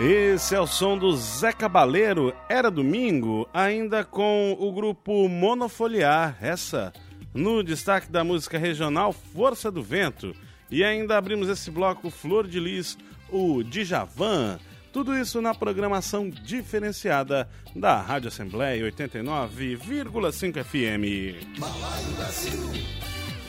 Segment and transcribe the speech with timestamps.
[0.00, 6.92] Esse é o som do Zé Cabaleiro, era domingo, ainda com o grupo Monofoliar, essa
[7.34, 10.32] no destaque da música regional Força do Vento.
[10.70, 12.96] E ainda abrimos esse bloco Flor de Lis,
[13.28, 14.60] o Djavan.
[14.92, 21.42] Tudo isso na programação diferenciada da Rádio Assembleia 89,5 FM.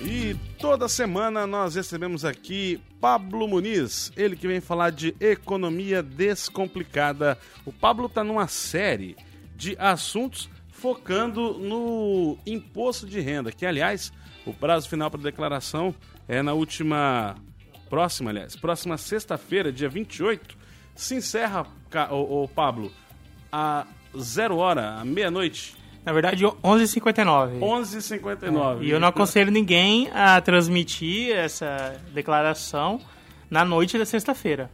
[0.02, 7.38] E toda semana nós recebemos aqui Pablo Muniz, ele que vem falar de economia descomplicada.
[7.66, 9.18] O Pablo está numa série
[9.58, 14.14] de assuntos focando no imposto de renda, que aliás,
[14.46, 15.94] o prazo final para declaração
[16.30, 17.36] é na última
[17.90, 20.58] próxima, aliás, próxima sexta-feira, dia 28,
[20.96, 21.68] se encerra,
[22.12, 22.92] o, Pablo,
[23.52, 23.86] a
[24.18, 25.79] zero hora, meia-noite.
[26.10, 27.60] Na verdade, 11h59.
[27.60, 28.82] 11h59.
[28.82, 33.00] É, e eu não aconselho ninguém a transmitir essa declaração
[33.48, 34.72] na noite da sexta-feira.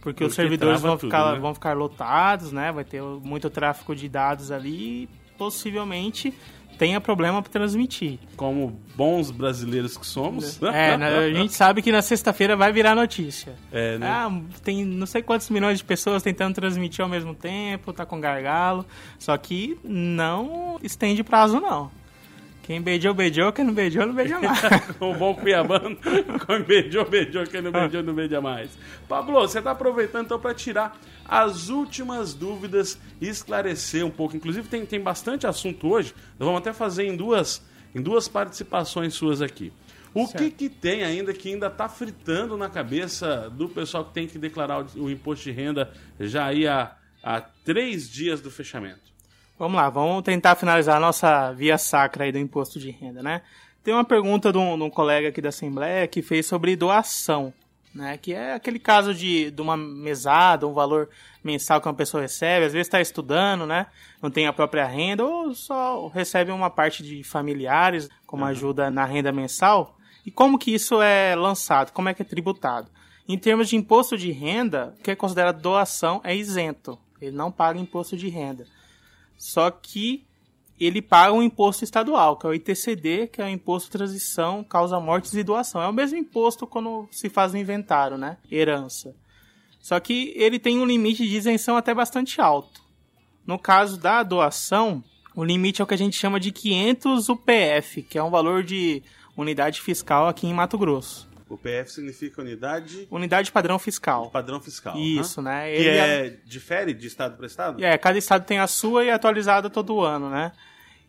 [0.00, 1.40] porque, os servidores vão, tudo, ficar, né?
[1.40, 2.70] vão ficar lotados, né?
[2.70, 5.08] Vai ter muito tráfego de dados ali
[5.40, 6.34] possivelmente
[6.76, 8.18] tenha problema para transmitir.
[8.36, 10.62] Como bons brasileiros que somos.
[10.62, 13.54] É, né, a gente sabe que na sexta-feira vai virar notícia.
[13.72, 14.06] É, né?
[14.06, 14.30] Ah,
[14.62, 18.84] tem não sei quantos milhões de pessoas tentando transmitir ao mesmo tempo, tá com gargalo.
[19.18, 21.90] Só que não estende prazo, não.
[22.70, 23.52] Quem beijou, beijou.
[23.52, 24.60] Quem não beijou, não beija mais.
[25.00, 25.96] o bom cuiabano.
[26.46, 27.42] Quem beijou, beijou.
[27.42, 28.70] Quem não beijou, não beija mais.
[29.08, 34.36] Pablo, você está aproveitando então para tirar as últimas dúvidas e esclarecer um pouco.
[34.36, 36.14] Inclusive tem, tem bastante assunto hoje.
[36.38, 37.60] Nós vamos até fazer em duas,
[37.92, 39.72] em duas participações suas aqui.
[40.14, 40.38] O certo.
[40.38, 44.38] que, que tem ainda que ainda está fritando na cabeça do pessoal que tem que
[44.38, 49.10] declarar o, o imposto de renda já aí há, há três dias do fechamento?
[49.60, 53.42] Vamos lá, vamos tentar finalizar a nossa via sacra aí do imposto de renda, né?
[53.84, 57.52] Tem uma pergunta de um, de um colega aqui da Assembleia que fez sobre doação,
[57.94, 58.16] né?
[58.16, 61.10] Que é aquele caso de, de uma mesada, um valor
[61.44, 63.88] mensal que uma pessoa recebe, às vezes está estudando, né?
[64.22, 68.48] Não tem a própria renda ou só recebe uma parte de familiares como uhum.
[68.48, 69.94] ajuda na renda mensal.
[70.24, 71.92] E como que isso é lançado?
[71.92, 72.88] Como é que é tributado?
[73.28, 76.98] Em termos de imposto de renda, o que é considerado doação é isento.
[77.20, 78.66] Ele não paga imposto de renda.
[79.40, 80.22] Só que
[80.78, 84.62] ele paga um imposto estadual, que é o ITCD, que é o Imposto de Transição,
[84.62, 85.80] Causa Mortes e Doação.
[85.80, 88.36] É o mesmo imposto quando se faz o inventário, né?
[88.52, 89.14] Herança.
[89.80, 92.82] Só que ele tem um limite de isenção até bastante alto.
[93.46, 95.02] No caso da doação,
[95.34, 98.62] o limite é o que a gente chama de 500 UPF, que é um valor
[98.62, 99.02] de
[99.34, 101.29] unidade fiscal aqui em Mato Grosso.
[101.50, 103.08] O PF significa unidade.
[103.10, 104.26] Unidade padrão fiscal.
[104.26, 104.96] De padrão fiscal.
[104.96, 105.44] Isso, uhum.
[105.44, 105.74] né?
[105.74, 107.84] Que é, é, difere de estado para estado?
[107.84, 110.52] É, cada estado tem a sua e é atualizada todo ano, né?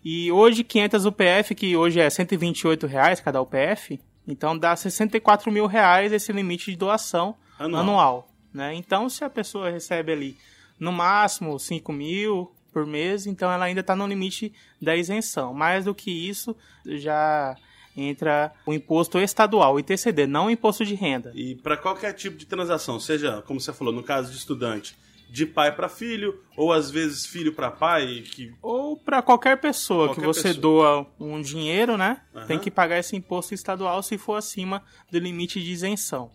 [0.03, 5.67] E hoje 500 UPF, que hoje é 128 reais cada UPF, então dá 64 mil
[5.67, 7.81] reais esse limite de doação anual.
[7.81, 8.73] anual né?
[8.73, 10.37] Então se a pessoa recebe ali
[10.79, 15.53] no máximo 5 mil por mês, então ela ainda está no limite da isenção.
[15.53, 17.55] Mais do que isso, já
[17.95, 21.31] entra o imposto estadual, o ITCD, não o imposto de renda.
[21.35, 24.95] E para qualquer tipo de transação, seja, como você falou, no caso de estudante,
[25.29, 30.07] de pai para filho, ou às vezes filho para pai, que ou para qualquer pessoa
[30.07, 30.61] qualquer que você pessoa.
[30.61, 32.21] doa um dinheiro, né?
[32.35, 32.45] Uhum.
[32.47, 36.29] Tem que pagar esse imposto estadual se for acima do limite de isenção.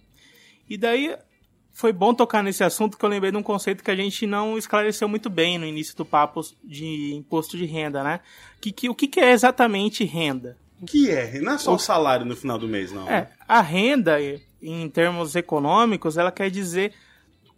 [0.68, 1.14] E daí
[1.74, 4.56] foi bom tocar nesse assunto que eu lembrei de um conceito que a gente não
[4.56, 8.20] esclareceu muito bem no início do papo de imposto de renda, né?
[8.62, 10.56] Que, que, o que, que é exatamente renda?
[10.84, 11.40] Que é?
[11.40, 13.08] Não é só o salário no final do mês, não.
[13.08, 14.18] É, a renda,
[14.60, 16.92] em termos econômicos, ela quer dizer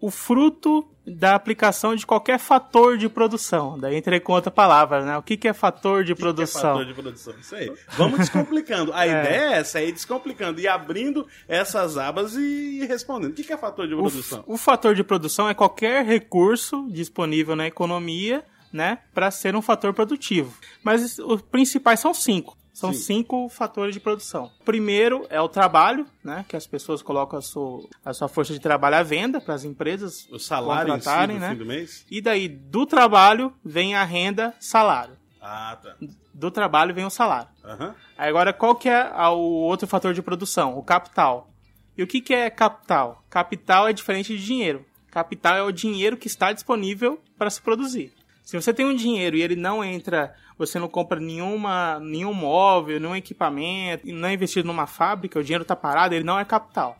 [0.00, 3.78] o fruto da aplicação de qualquer fator de produção.
[3.78, 5.16] Daí entrei com outra palavra, né?
[5.16, 6.60] O que, que é fator de que produção?
[6.60, 7.34] Que é fator de produção?
[7.40, 7.72] Isso aí.
[7.96, 8.92] Vamos descomplicando.
[8.92, 9.08] A é.
[9.08, 13.30] ideia é essa, é ir descomplicando e abrindo essas abas e respondendo.
[13.30, 14.44] O que, que é fator de produção?
[14.46, 19.62] O, o fator de produção é qualquer recurso disponível na economia né, para ser um
[19.62, 20.54] fator produtivo.
[20.82, 22.57] Mas os principais são cinco.
[22.78, 23.00] São Sim.
[23.00, 24.53] cinco fatores de produção.
[24.65, 26.44] Primeiro é o trabalho, né?
[26.47, 29.65] Que as pessoas colocam a sua, a sua força de trabalho à venda para as
[29.65, 31.51] empresas o salário contratarem, si, no né?
[31.51, 32.07] fim do mês.
[32.09, 35.16] E daí, do trabalho, vem a renda salário.
[35.42, 35.97] Ah, tá.
[36.33, 37.48] Do trabalho vem o salário.
[37.65, 37.92] Uhum.
[38.16, 40.78] Agora, qual que é o outro fator de produção?
[40.78, 41.51] O capital.
[41.97, 43.24] E o que, que é capital?
[43.28, 44.86] Capital é diferente de dinheiro.
[45.10, 48.13] Capital é o dinheiro que está disponível para se produzir.
[48.48, 52.98] Se você tem um dinheiro e ele não entra, você não compra nenhuma, nenhum móvel,
[52.98, 56.98] nenhum equipamento, não é investido numa fábrica, o dinheiro está parado, ele não é capital.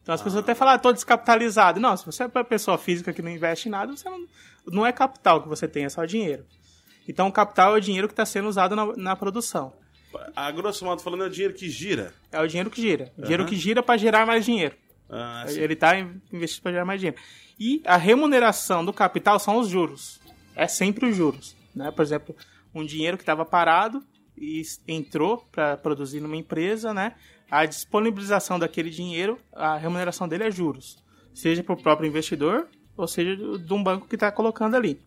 [0.00, 0.24] Então as ah.
[0.24, 1.78] pessoas até falam, ah, tô descapitalizado.
[1.78, 4.26] Não, se você é uma pessoa física que não investe em nada, você não,
[4.66, 6.46] não é capital que você tem, é só dinheiro.
[7.06, 9.74] Então o capital é o dinheiro que está sendo usado na, na produção.
[10.34, 12.14] A grosso modo falando, é o dinheiro que gira.
[12.32, 13.12] É o dinheiro que gira.
[13.18, 14.74] O dinheiro que gira para gerar mais dinheiro.
[15.10, 15.98] Ah, ele está
[16.32, 17.20] investindo para gerar mais dinheiro.
[17.60, 20.17] E a remuneração do capital são os juros.
[20.58, 21.56] É sempre os juros.
[21.74, 21.90] Né?
[21.90, 22.34] Por exemplo,
[22.74, 24.04] um dinheiro que estava parado
[24.36, 27.14] e entrou para produzir numa empresa, né?
[27.50, 31.02] a disponibilização daquele dinheiro, a remuneração dele é juros.
[31.32, 35.00] Seja para o próprio investidor ou seja de um banco que está colocando ali.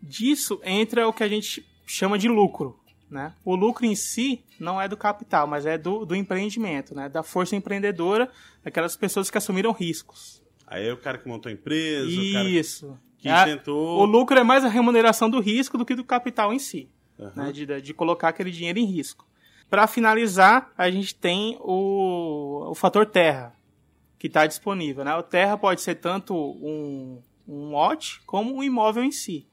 [0.00, 2.78] Disso entra o que a gente chama de lucro.
[3.10, 3.34] Né?
[3.44, 7.08] O lucro em si não é do capital, mas é do, do empreendimento, né?
[7.08, 8.30] da força empreendedora,
[8.62, 10.42] daquelas pessoas que assumiram riscos.
[10.66, 12.98] Aí é o cara que montou a empresa, Isso.
[13.24, 14.00] Que é, tentou...
[14.00, 17.30] O lucro é mais a remuneração do risco do que do capital em si, uhum.
[17.34, 17.52] né?
[17.52, 19.26] de, de colocar aquele dinheiro em risco.
[19.70, 23.54] Para finalizar, a gente tem o, o fator terra,
[24.18, 25.04] que está disponível.
[25.04, 25.14] Né?
[25.16, 27.18] O terra pode ser tanto um,
[27.48, 29.46] um lote como um imóvel em si.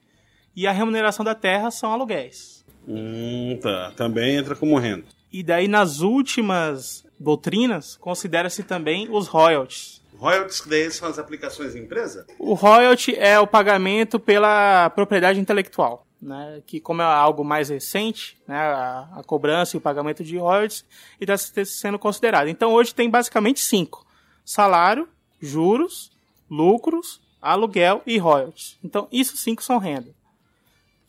[0.53, 2.65] E a remuneração da terra são aluguéis.
[2.85, 3.94] Hum, tá.
[3.95, 5.06] Também entra como renda.
[5.31, 10.00] E daí, nas últimas doutrinas, considera-se também os royalties.
[10.21, 12.27] Royalties, que daí são as aplicações em empresa?
[12.38, 16.06] O royalty é o pagamento pela propriedade intelectual.
[16.21, 20.38] Né, que como é algo mais recente, né, a, a cobrança e o pagamento de
[20.38, 20.85] royalties
[21.19, 21.35] está
[21.65, 22.47] sendo considerado.
[22.47, 24.06] Então hoje tem basicamente cinco:
[24.45, 25.09] salário,
[25.41, 26.12] juros,
[26.47, 28.77] lucros, aluguel e royalties.
[28.83, 30.13] Então isso cinco são renda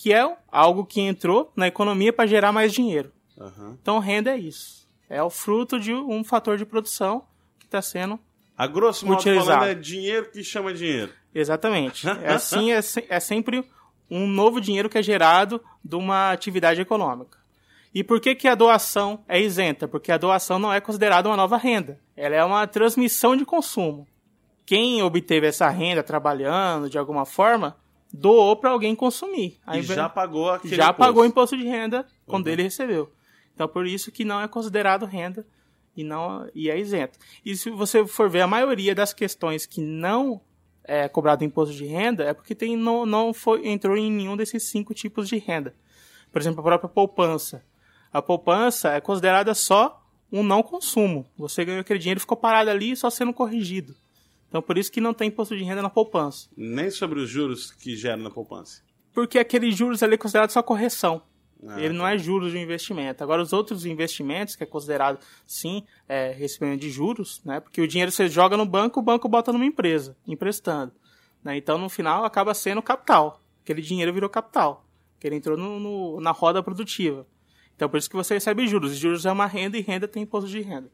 [0.03, 3.13] que é algo que entrou na economia para gerar mais dinheiro.
[3.37, 3.79] Uhum.
[3.81, 4.89] Então, renda é isso.
[5.09, 7.23] É o fruto de um fator de produção
[7.57, 8.19] que está sendo
[8.63, 9.47] a grosso modo utilizado.
[9.47, 11.13] falando, é dinheiro que chama dinheiro.
[11.35, 12.09] Exatamente.
[12.23, 13.65] é assim, é, é sempre
[14.09, 17.39] um novo dinheiro que é gerado de uma atividade econômica.
[17.93, 19.89] E por que, que a doação é isenta?
[19.89, 21.99] Porque a doação não é considerada uma nova renda.
[22.17, 24.07] Ela é uma transmissão de consumo.
[24.65, 27.77] Quem obteve essa renda trabalhando de alguma forma
[28.13, 29.59] doou para alguém consumir.
[29.67, 30.99] Aí e já pagou aquele Já imposto.
[31.01, 32.53] pagou o imposto de renda quando uhum.
[32.53, 33.11] ele recebeu.
[33.55, 35.45] Então por isso que não é considerado renda
[35.97, 37.19] e não e é isento.
[37.45, 40.41] E se você for ver a maioria das questões que não
[40.85, 44.65] é cobrado imposto de renda é porque tem não, não foi entrou em nenhum desses
[44.65, 45.75] cinco tipos de renda.
[46.31, 47.65] Por exemplo, a própria poupança.
[48.13, 51.27] A poupança é considerada só um não consumo.
[51.37, 53.95] Você ganhou aquele dinheiro e ficou parado ali só sendo corrigido.
[54.49, 56.49] Então por isso que não tem imposto de renda na poupança.
[56.57, 58.83] Nem sobre os juros que geram na poupança.
[59.13, 61.23] Porque aqueles juros ali é considerado só correção.
[61.67, 61.95] Ah, ele tá.
[61.95, 63.23] não é juros de investimento.
[63.23, 67.61] Agora, os outros investimentos, que é considerado, sim, é, recebimento de juros, né?
[67.61, 70.93] Porque o dinheiro você joga no banco, o banco bota numa empresa, emprestando.
[71.43, 71.57] Né?
[71.57, 73.41] Então, no final, acaba sendo capital.
[73.63, 74.85] Aquele dinheiro virou capital.
[75.21, 77.27] Que ele entrou no, no, na roda produtiva.
[77.77, 78.97] Então, por isso que você recebe juros.
[78.97, 80.91] Juros é uma renda e renda tem imposto de renda.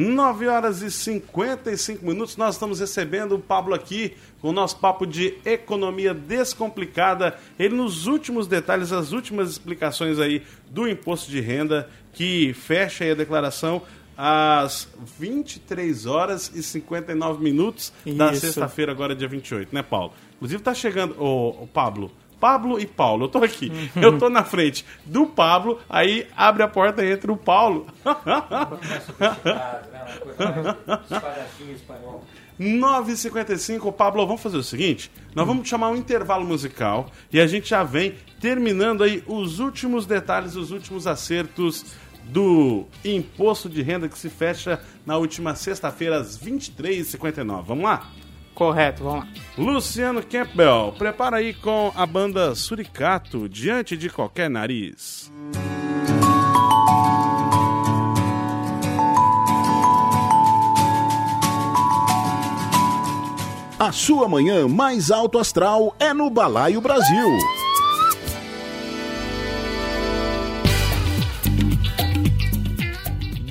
[0.00, 5.06] 9 horas e 55 minutos, nós estamos recebendo o Pablo aqui com o nosso papo
[5.06, 7.36] de economia descomplicada.
[7.58, 13.10] Ele nos últimos detalhes, as últimas explicações aí do imposto de renda que fecha aí
[13.10, 13.82] a declaração
[14.16, 14.88] às
[15.18, 18.16] 23 horas e 59 minutos Isso.
[18.16, 20.14] da sexta-feira, agora dia 28, né, Paulo?
[20.36, 22.10] Inclusive tá chegando, o Pablo,
[22.40, 23.26] Pablo e Paulo.
[23.26, 23.70] Eu tô aqui.
[23.94, 27.86] Eu tô na frente do Pablo, aí abre a porta e entra o Paulo.
[32.58, 37.68] 9h55, Pablo, vamos fazer o seguinte: nós vamos chamar um intervalo musical e a gente
[37.68, 41.86] já vem terminando aí os últimos detalhes, os últimos acertos
[42.24, 47.62] do imposto de renda que se fecha na última sexta-feira às 23h59.
[47.64, 48.08] Vamos lá?
[48.60, 49.28] Correto, vamos lá.
[49.56, 55.32] Luciano Campbell, prepara aí com a banda Suricato, Diante de Qualquer Nariz.
[63.78, 67.59] A sua manhã mais alto astral é no Balaio Brasil.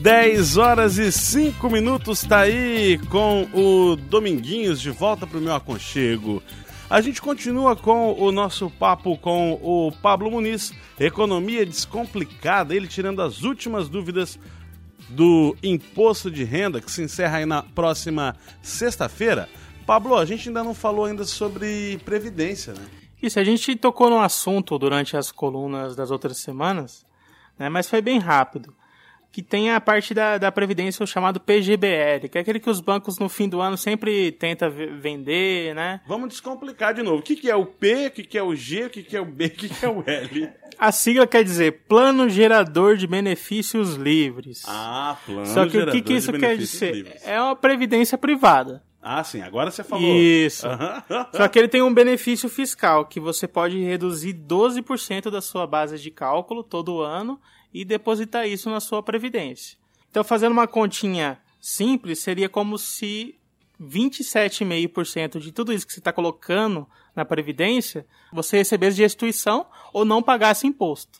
[0.09, 6.41] 10 horas e 5 minutos tá aí com o Dominguinhos de volta pro meu aconchego.
[6.89, 13.21] A gente continua com o nosso papo com o Pablo Muniz, Economia Descomplicada, ele tirando
[13.21, 14.39] as últimas dúvidas
[15.09, 19.47] do imposto de renda que se encerra aí na próxima sexta-feira.
[19.85, 22.81] Pablo, a gente ainda não falou ainda sobre previdência, né?
[23.21, 27.05] Isso, a gente tocou no assunto durante as colunas das outras semanas,
[27.59, 27.69] né?
[27.69, 28.73] Mas foi bem rápido
[29.31, 32.81] que tem a parte da, da Previdência, o chamado PGBL, que é aquele que os
[32.81, 36.01] bancos no fim do ano sempre tentam vender, né?
[36.07, 37.19] Vamos descomplicar de novo.
[37.19, 39.15] O que, que é o P, o que, que é o G, o que, que
[39.15, 40.49] é o B, o que, que é o L?
[40.79, 44.63] A sigla quer dizer Plano Gerador de Benefícios Livres.
[44.65, 46.95] Ah, Plano Só que o que, que isso quer dizer?
[46.95, 47.27] Livres.
[47.27, 48.81] É uma previdência privada.
[49.01, 50.15] Ah, sim, agora você falou.
[50.15, 50.65] Isso.
[51.35, 55.97] Só que ele tem um benefício fiscal, que você pode reduzir 12% da sua base
[55.97, 57.39] de cálculo todo ano
[57.73, 59.77] e depositar isso na sua previdência.
[60.09, 63.35] Então, fazendo uma continha simples, seria como se
[63.81, 70.03] 27,5% de tudo isso que você está colocando na Previdência, você recebesse de restituição ou
[70.05, 71.19] não pagasse imposto.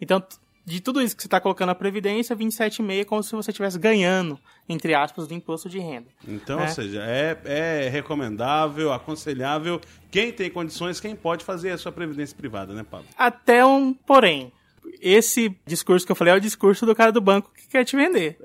[0.00, 0.22] Então,
[0.64, 3.78] de tudo isso que você está colocando na Previdência, 27,5% é como se você estivesse
[3.78, 6.08] ganhando, entre aspas, do imposto de renda.
[6.26, 6.62] Então, É.
[6.62, 9.80] ou seja, é, é recomendável, aconselhável,
[10.10, 13.06] quem tem condições, quem pode fazer a sua previdência privada, né, Pablo?
[13.16, 14.52] Até um porém.
[15.00, 17.96] Esse discurso que eu falei é o discurso do cara do banco que quer te
[17.96, 18.38] vender.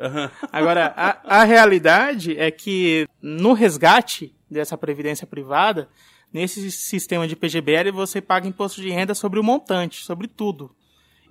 [0.52, 5.90] Agora, a, a realidade é que no resgate dessa previdência privada,
[6.34, 10.76] nesse sistema de PGBL, você paga imposto de renda sobre o montante, sobre tudo.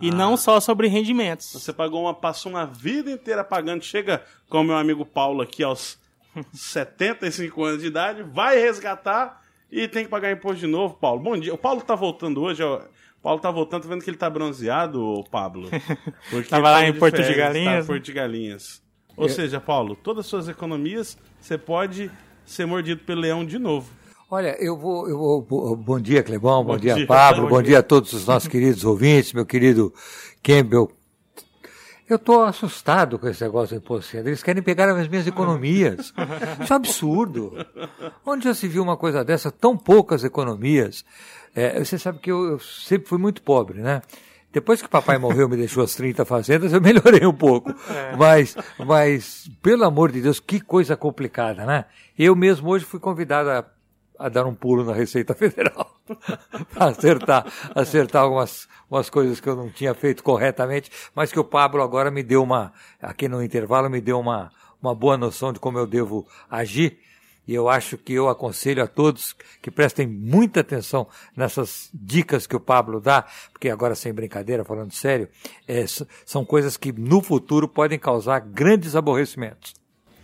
[0.00, 1.52] E não só sobre rendimentos.
[1.52, 5.62] Você pagou uma, passou uma vida inteira pagando, chega com o meu amigo Paulo aqui
[5.62, 5.98] aos
[6.54, 11.20] 75 anos de idade, vai resgatar e tem que pagar imposto de novo, Paulo.
[11.20, 11.52] Bom dia.
[11.54, 12.76] O Paulo tá voltando hoje, ó.
[12.78, 15.68] O Paulo tá voltando, tô vendo que ele tá bronzeado, ô, Pablo.
[16.30, 17.80] Porque Tava lá em de Porto de férias, Galinhas, Tá, né?
[17.82, 18.82] em Porto de Galinhas.
[19.16, 22.10] Ou seja, Paulo, todas as suas economias, você pode
[22.46, 23.90] ser mordido pelo leão de novo.
[24.30, 25.42] Olha, eu vou, eu vou.
[25.42, 26.64] bo- Bom dia, Clebão.
[26.64, 27.06] Bom, Bom dia, dia.
[27.06, 27.42] Pablo.
[27.42, 27.70] Bom Bom, dia.
[27.72, 27.78] dia.
[27.80, 29.92] a todos os nossos queridos ouvintes, meu querido
[30.42, 30.90] Campbell.
[32.10, 34.30] Eu estou assustado com esse negócio do imposto de renda.
[34.30, 36.12] Eles querem pegar as minhas economias.
[36.60, 37.52] Isso é um absurdo.
[38.26, 39.48] Onde já se viu uma coisa dessa?
[39.48, 41.04] Tão poucas economias.
[41.54, 44.02] É, você sabe que eu, eu sempre fui muito pobre, né?
[44.52, 47.72] Depois que papai morreu, me deixou as 30 fazendas, eu melhorei um pouco.
[48.18, 51.84] Mas, mas, pelo amor de Deus, que coisa complicada, né?
[52.18, 53.64] Eu mesmo hoje fui convidado a,
[54.20, 55.96] a dar um pulo na Receita Federal
[56.72, 61.44] para acertar, acertar algumas umas coisas que eu não tinha feito corretamente, mas que o
[61.44, 64.50] Pablo agora me deu uma, aqui no intervalo, me deu uma,
[64.82, 66.98] uma boa noção de como eu devo agir.
[67.46, 72.54] E eu acho que eu aconselho a todos que prestem muita atenção nessas dicas que
[72.54, 75.28] o Pablo dá, porque agora sem brincadeira, falando sério,
[75.66, 75.84] é,
[76.26, 79.74] são coisas que no futuro podem causar grandes aborrecimentos.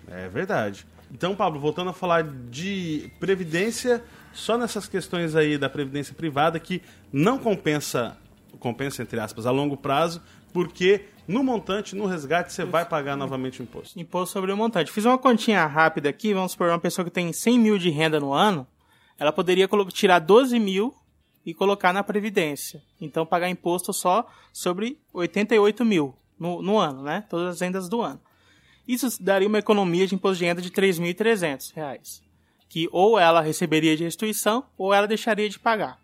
[0.08, 0.86] É verdade.
[1.12, 6.82] Então, Pablo, voltando a falar de previdência, só nessas questões aí da previdência privada que
[7.12, 8.16] não compensa,
[8.58, 10.20] compensa entre aspas, a longo prazo,
[10.52, 13.98] porque no montante, no resgate, você vai pagar novamente o imposto.
[13.98, 14.90] Imposto sobre o montante.
[14.90, 18.18] Fiz uma continha rápida aqui, vamos supor, uma pessoa que tem 100 mil de renda
[18.18, 18.66] no ano,
[19.18, 20.94] ela poderia tirar 12 mil
[21.44, 22.82] e colocar na Previdência.
[23.00, 27.24] Então, pagar imposto só sobre 88 mil no, no ano, né?
[27.28, 28.20] Todas as rendas do ano.
[28.86, 32.22] Isso daria uma economia de imposto de renda de 3.300 reais,
[32.68, 35.98] que ou ela receberia de restituição ou ela deixaria de pagar.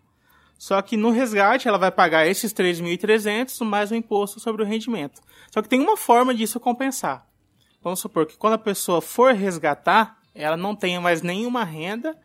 [0.57, 5.21] Só que no resgate ela vai pagar esses 3.300 mais o imposto sobre o rendimento.
[5.51, 7.27] Só que tem uma forma disso compensar.
[7.81, 12.17] Vamos supor que quando a pessoa for resgatar, ela não tenha mais nenhuma renda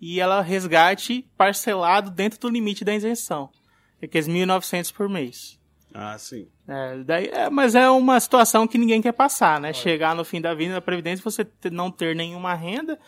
[0.00, 3.50] e ela resgate parcelado dentro do limite da isenção,
[3.98, 5.59] que é aqueles 1.900 por mês.
[5.92, 6.46] Ah, sim.
[6.68, 9.72] É, daí, é, mas é uma situação que ninguém quer passar, né?
[9.72, 12.98] Chegar no fim da vida da Previdência, você não ter nenhuma renda,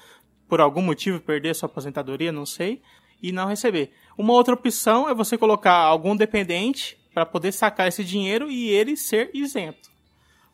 [0.48, 2.82] por algum motivo perder sua aposentadoria, não sei,
[3.22, 3.92] e não receber.
[4.18, 8.96] Uma outra opção é você colocar algum dependente para poder sacar esse dinheiro e ele
[8.96, 9.90] ser isento.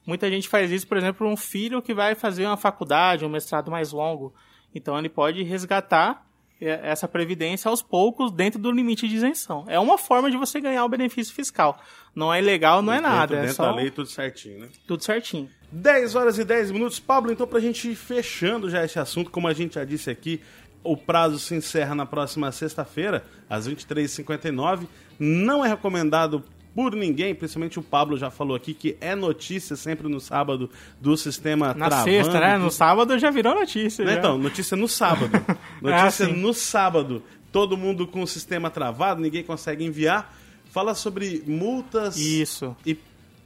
[0.07, 3.71] Muita gente faz isso, por exemplo, um filho que vai fazer uma faculdade, um mestrado
[3.71, 4.35] mais longo.
[4.75, 6.28] Então ele pode resgatar
[6.61, 9.65] essa previdência aos poucos dentro do limite de isenção.
[9.69, 11.81] É uma forma de você ganhar o benefício fiscal.
[12.15, 14.69] Não é ilegal, não é Dentro- nada, é Dentro só da lei, tudo certinho, né?
[14.87, 15.49] tudo certinho.
[15.71, 16.99] 10 horas e 10 minutos.
[16.99, 20.41] Pablo, então, pra gente ir fechando já esse assunto, como a gente já disse aqui,
[20.83, 24.87] o prazo se encerra na próxima sexta-feira, às 23h59.
[25.19, 26.43] Não é recomendado
[26.75, 30.71] por ninguém, principalmente o Pablo já falou aqui, que é notícia sempre no sábado
[31.01, 32.05] do sistema Na travando.
[32.11, 32.57] sexta, né?
[32.59, 34.05] No sábado já virou notícia.
[34.05, 34.19] Né, já.
[34.19, 35.31] Então, notícia no sábado.
[35.85, 36.33] Ah, Notícia sim.
[36.33, 37.23] no sábado.
[37.53, 40.35] Todo mundo com o sistema travado, ninguém consegue enviar.
[40.71, 42.77] Fala sobre multas Isso.
[42.85, 42.97] e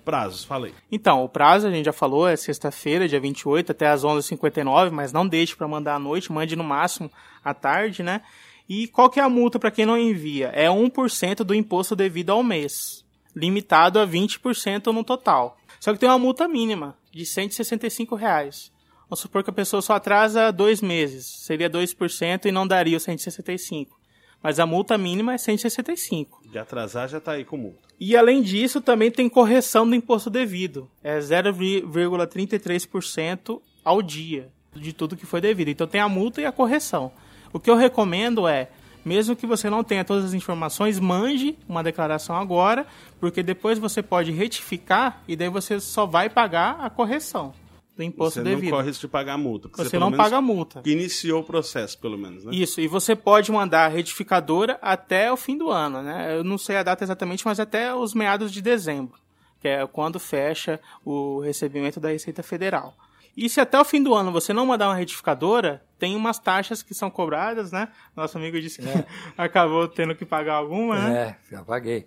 [0.04, 0.44] prazos.
[0.44, 0.74] Fala aí.
[0.90, 5.12] Então, o prazo a gente já falou, é sexta-feira, dia 28, até às 11h59, mas
[5.12, 7.10] não deixe para mandar à noite, mande no máximo
[7.44, 8.22] à tarde, né?
[8.68, 10.48] E qual que é a multa para quem não envia?
[10.54, 13.01] É 1% do imposto devido ao mês,
[13.34, 15.56] limitado a 20% no total.
[15.80, 18.70] Só que tem uma multa mínima, de 165 reais.
[19.08, 23.02] Vamos supor que a pessoa só atrasa dois meses, seria 2% e não daria os
[23.02, 24.00] 165.
[24.42, 26.42] Mas a multa mínima é 165.
[26.50, 27.78] De atrasar já tá aí com multa.
[28.00, 30.90] E além disso, também tem correção do imposto devido.
[31.04, 35.68] É 0,33% ao dia de tudo que foi devido.
[35.68, 37.12] Então tem a multa e a correção.
[37.52, 38.68] O que eu recomendo é,
[39.04, 42.86] mesmo que você não tenha todas as informações, mande uma declaração agora,
[43.20, 47.54] porque depois você pode retificar e daí você só vai pagar a correção
[47.96, 48.70] do imposto Você devido.
[48.70, 49.68] não corre risco de pagar a multa.
[49.74, 50.82] Você pelo não menos paga a multa.
[50.84, 52.54] Iniciou o processo, pelo menos, né?
[52.54, 56.36] Isso, e você pode mandar a retificadora até o fim do ano, né?
[56.36, 59.18] Eu não sei a data exatamente, mas até os meados de dezembro,
[59.60, 62.94] que é quando fecha o recebimento da Receita Federal.
[63.36, 66.82] E se até o fim do ano você não mandar uma retificadora, tem umas taxas
[66.82, 67.88] que são cobradas, né?
[68.14, 69.06] Nosso amigo disse que É.
[69.36, 71.38] acabou tendo que pagar alguma, né?
[71.50, 72.06] É, já paguei.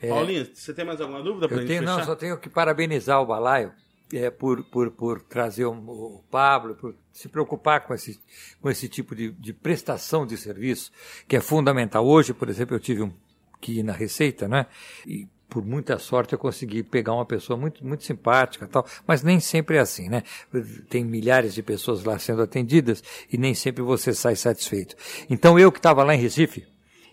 [0.00, 2.06] É, Paulinho, você tem mais alguma dúvida eu gente tenho, não, fechar?
[2.06, 3.72] só tenho que parabenizar o Balaio
[4.12, 8.20] é, por, por, por trazer o, o Pablo, por se preocupar com esse,
[8.60, 10.90] com esse tipo de, de prestação de serviço,
[11.28, 12.04] que é fundamental.
[12.06, 13.12] Hoje, por exemplo, eu tive um,
[13.60, 14.66] que ir na Receita, né?
[15.06, 19.38] E por muita sorte eu consegui pegar uma pessoa muito, muito simpática tal, mas nem
[19.38, 20.24] sempre é assim, né?
[20.90, 24.96] Tem milhares de pessoas lá sendo atendidas e nem sempre você sai satisfeito.
[25.30, 26.66] Então eu que estava lá em Recife,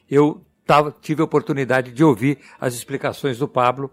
[0.09, 3.91] eu tava, tive a oportunidade de ouvir as explicações do Pablo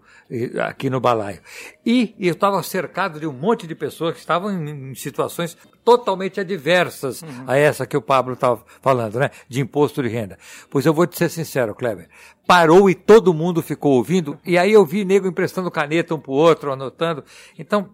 [0.65, 1.41] aqui no balaio.
[1.85, 6.39] E eu estava cercado de um monte de pessoas que estavam em, em situações totalmente
[6.39, 9.31] adversas a essa que o Pablo estava falando, né?
[9.47, 10.37] De imposto de renda.
[10.69, 12.07] Pois eu vou te ser sincero, Kleber.
[12.45, 16.31] Parou e todo mundo ficou ouvindo, e aí eu vi nego emprestando caneta um pro
[16.31, 17.23] outro, anotando.
[17.57, 17.89] Então,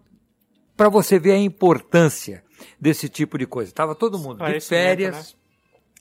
[0.76, 2.44] para você ver a importância
[2.80, 3.72] desse tipo de coisa.
[3.72, 5.36] Tava todo mundo de Esclarecimento, férias,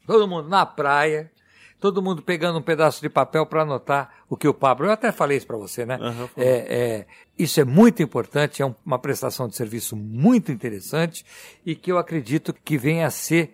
[0.06, 1.32] todo mundo na praia,
[1.86, 4.88] todo mundo pegando um pedaço de papel para anotar o que o Pablo.
[4.88, 5.98] Eu até falei isso para você, né?
[6.00, 6.30] Falou.
[6.36, 7.06] é, é,
[7.38, 11.24] isso é muito importante, é um- uma prestação de serviço muito interessante
[11.64, 13.54] e que eu acredito que venha a ser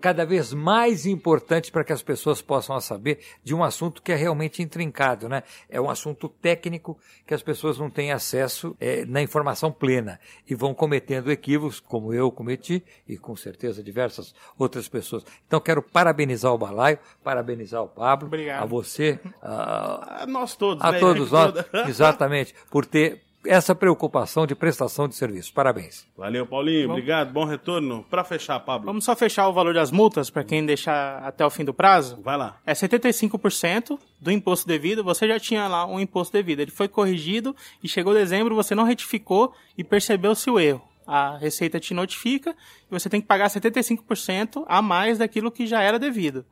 [0.00, 4.16] cada vez mais importante para que as pessoas possam saber de um assunto que é
[4.16, 5.42] realmente intrincado, né?
[5.68, 10.54] É um assunto técnico que as pessoas não têm acesso eh, na informação plena e
[10.54, 15.24] vão cometendo equívocos, como eu cometi e com certeza diversas outras pessoas.
[15.46, 18.62] Então quero parabenizar o Balaio, parabenizar o Pablo, Obrigado.
[18.62, 20.98] a você, a, A nós todos, a né?
[20.98, 21.54] todos nós,
[21.88, 25.52] exatamente, por ter essa preocupação de prestação de serviço.
[25.52, 26.06] Parabéns.
[26.16, 26.88] Valeu, Paulinho.
[26.88, 26.94] Bom.
[26.94, 27.32] Obrigado.
[27.32, 28.04] Bom retorno.
[28.10, 28.86] Pra fechar, Pablo.
[28.86, 32.20] Vamos só fechar o valor das multas para quem deixar até o fim do prazo?
[32.22, 32.58] Vai lá.
[32.66, 35.04] É 75% do imposto devido.
[35.04, 36.60] Você já tinha lá um imposto devido.
[36.60, 40.82] Ele foi corrigido e chegou dezembro, você não retificou e percebeu-se o erro.
[41.06, 42.50] A Receita te notifica
[42.90, 46.44] e você tem que pagar 75% a mais daquilo que já era devido.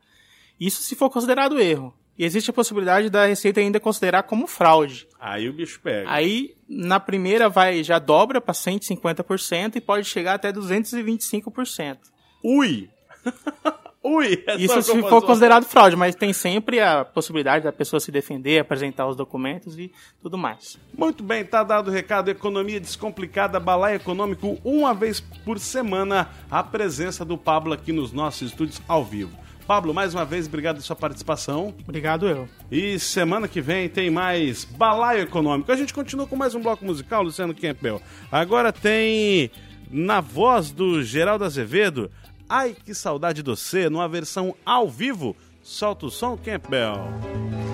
[0.59, 1.93] Isso se for considerado erro.
[2.17, 5.07] E existe a possibilidade da Receita ainda considerar como fraude.
[5.19, 6.09] Aí o bicho pega.
[6.09, 11.97] Aí, na primeira, vai já dobra para 150% e pode chegar até 225%.
[12.43, 12.89] Ui!
[14.07, 14.43] Ui!
[14.45, 18.59] É Isso se for considerado fraude, mas tem sempre a possibilidade da pessoa se defender,
[18.59, 20.77] apresentar os documentos e tudo mais.
[20.95, 22.29] Muito bem, tá dado o recado.
[22.29, 28.49] Economia Descomplicada, Balaio Econômico, uma vez por semana, a presença do Pablo aqui nos nossos
[28.49, 29.44] estúdios ao vivo.
[29.65, 31.73] Pablo, mais uma vez, obrigado pela sua participação.
[31.81, 32.47] Obrigado eu.
[32.71, 35.71] E semana que vem tem mais Balaio Econômico.
[35.71, 38.01] A gente continua com mais um bloco musical, Luciano Campbell.
[38.31, 39.49] Agora tem,
[39.89, 42.11] na voz do Geraldo Azevedo,
[42.47, 45.35] Ai Que Saudade do C, numa versão ao vivo.
[45.63, 47.64] Solta o som, Campbell.